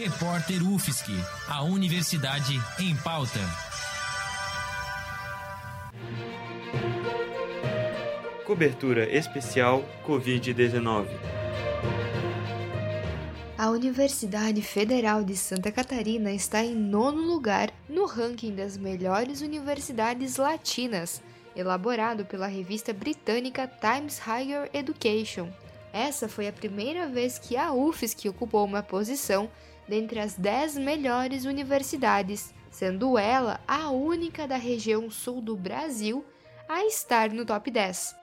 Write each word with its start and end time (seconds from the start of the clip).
Repórter 0.00 0.62
UFSC, 0.62 1.10
a 1.48 1.64
Universidade 1.64 2.54
em 2.78 2.94
Pauta. 2.98 3.40
Cobertura 8.46 9.12
especial 9.12 9.82
Covid-19. 10.06 11.08
A 13.58 13.70
Universidade 13.70 14.62
Federal 14.62 15.24
de 15.24 15.36
Santa 15.36 15.72
Catarina 15.72 16.30
está 16.30 16.62
em 16.62 16.76
nono 16.76 17.22
lugar 17.22 17.72
no 17.88 18.06
ranking 18.06 18.54
das 18.54 18.76
melhores 18.76 19.40
universidades 19.40 20.36
latinas, 20.36 21.20
elaborado 21.56 22.24
pela 22.24 22.46
revista 22.46 22.92
britânica 22.92 23.66
Times 23.66 24.20
Higher 24.20 24.70
Education. 24.72 25.48
Essa 25.92 26.28
foi 26.28 26.46
a 26.46 26.52
primeira 26.52 27.08
vez 27.08 27.36
que 27.36 27.56
a 27.56 27.72
UFSC 27.72 28.28
ocupou 28.28 28.64
uma 28.64 28.80
posição 28.80 29.50
dentre 29.88 30.20
as 30.20 30.34
10 30.34 30.76
melhores 30.78 31.44
universidades, 31.44 32.52
sendo 32.70 33.18
ela 33.18 33.60
a 33.66 33.90
única 33.90 34.46
da 34.46 34.56
região 34.56 35.10
sul 35.10 35.40
do 35.40 35.56
Brasil 35.56 36.24
a 36.68 36.84
estar 36.84 37.30
no 37.30 37.44
top 37.46 37.70
10. 37.70 38.14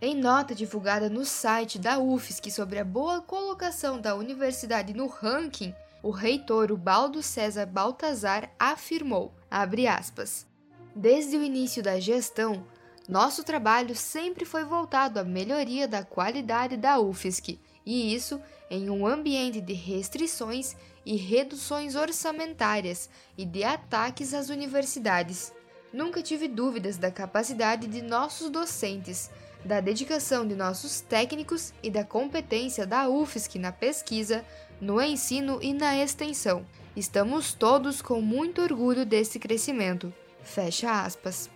Em 0.00 0.14
nota 0.14 0.54
divulgada 0.54 1.08
no 1.08 1.24
site 1.24 1.78
da 1.78 1.98
UFSC 1.98 2.50
sobre 2.50 2.78
a 2.78 2.84
boa 2.84 3.20
colocação 3.20 4.00
da 4.00 4.14
universidade 4.14 4.92
no 4.94 5.06
ranking, 5.06 5.74
o 6.02 6.10
reitor 6.10 6.72
Ubaldo 6.72 7.22
César 7.22 7.66
Baltazar 7.66 8.50
afirmou, 8.58 9.32
aspas, 9.50 10.46
Desde 10.94 11.36
o 11.36 11.42
início 11.42 11.82
da 11.82 11.98
gestão, 11.98 12.66
nosso 13.08 13.44
trabalho 13.44 13.94
sempre 13.94 14.44
foi 14.44 14.64
voltado 14.64 15.20
à 15.20 15.24
melhoria 15.24 15.86
da 15.86 16.02
qualidade 16.02 16.76
da 16.76 16.98
UFSC, 16.98 17.58
e 17.84 18.14
isso 18.14 18.40
em 18.70 18.88
um 18.88 19.06
ambiente 19.06 19.60
de 19.60 19.74
restrições 19.74 20.74
e 21.04 21.16
reduções 21.16 21.94
orçamentárias 21.94 23.10
e 23.36 23.44
de 23.44 23.62
ataques 23.62 24.32
às 24.32 24.48
universidades. 24.48 25.52
Nunca 25.92 26.22
tive 26.22 26.48
dúvidas 26.48 26.96
da 26.96 27.10
capacidade 27.10 27.86
de 27.86 28.00
nossos 28.00 28.48
docentes, 28.48 29.30
da 29.64 29.80
dedicação 29.80 30.46
de 30.46 30.54
nossos 30.54 31.00
técnicos 31.00 31.72
e 31.82 31.90
da 31.90 32.04
competência 32.04 32.86
da 32.86 33.08
UFSC 33.08 33.58
na 33.58 33.70
pesquisa, 33.70 34.44
no 34.80 35.00
ensino 35.00 35.58
e 35.62 35.72
na 35.72 35.96
extensão. 35.96 36.66
Estamos 36.96 37.52
todos 37.52 38.00
com 38.00 38.20
muito 38.20 38.62
orgulho 38.62 39.04
desse 39.04 39.38
crescimento. 39.38 40.12
Fecha 40.42 41.02
aspas. 41.02 41.50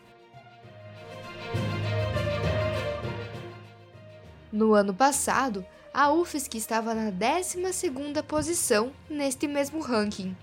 No 4.51 4.73
ano 4.73 4.95
passado, 4.95 5.65
a 5.93 6.11
UFSC 6.11 6.57
estava 6.57 6.95
na 6.95 7.13
12ª 7.13 8.23
posição 8.23 8.93
neste 9.09 9.47
mesmo 9.47 9.81
ranking. 9.81 10.35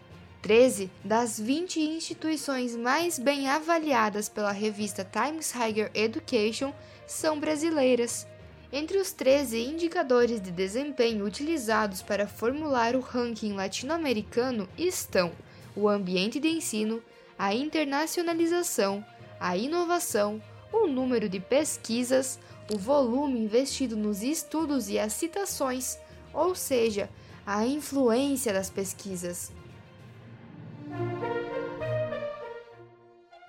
13 0.43 0.91
das 1.03 1.39
20 1.39 1.79
instituições 1.79 2.75
mais 2.75 3.17
bem 3.17 3.49
avaliadas 3.49 4.29
pela 4.29 4.51
revista 4.51 5.03
Times 5.03 5.51
Higher 5.51 5.89
Education 5.95 6.71
são 7.07 7.39
brasileiras. 7.39 8.27
Entre 8.71 8.99
os 8.99 9.11
13 9.11 9.59
indicadores 9.59 10.39
de 10.39 10.51
desempenho 10.51 11.25
utilizados 11.25 12.03
para 12.03 12.27
formular 12.27 12.95
o 12.95 12.99
ranking 12.99 13.53
latino-americano 13.53 14.69
estão 14.77 15.31
o 15.75 15.89
ambiente 15.89 16.39
de 16.39 16.47
ensino, 16.47 17.01
a 17.39 17.55
internacionalização, 17.55 19.03
a 19.39 19.57
inovação, 19.57 20.39
o 20.71 20.85
número 20.85 21.27
de 21.27 21.39
pesquisas, 21.39 22.39
o 22.73 22.77
volume 22.77 23.39
investido 23.39 23.95
nos 23.95 24.23
estudos 24.23 24.89
e 24.89 24.97
as 24.97 25.13
citações, 25.13 25.97
ou 26.33 26.55
seja, 26.55 27.09
a 27.45 27.65
influência 27.65 28.51
das 28.51 28.69
pesquisas. 28.69 29.51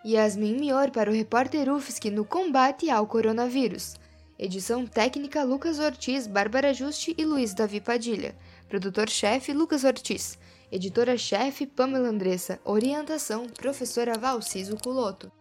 Yasmin 0.05 0.59
Mior 0.59 0.91
para 0.91 1.11
o 1.11 1.15
repórter 1.15 1.69
UFSC 1.69 2.11
no 2.11 2.25
combate 2.25 2.89
ao 2.91 3.07
coronavírus. 3.07 3.97
Edição 4.39 4.87
técnica 4.87 5.43
Lucas 5.43 5.79
Ortiz, 5.79 6.27
Bárbara 6.27 6.75
Juste 6.75 7.15
e 7.17 7.25
Luiz 7.25 7.55
Davi 7.55 7.81
Padilha. 7.81 8.37
Produtor-chefe 8.69 9.53
Lucas 9.53 9.83
Ortiz. 9.83 10.39
Editora-chefe 10.71 11.67
Pamela 11.67 12.09
Andressa. 12.09 12.61
Orientação 12.65 13.47
Professora 13.49 14.17
Valciso 14.19 14.77
Culoto. 14.77 15.33